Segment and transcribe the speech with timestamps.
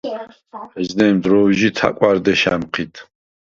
[0.79, 2.93] ეჯნემ დრო̈ვჟი თა̈კვა̈რ დეშ ა̈მჴიდ.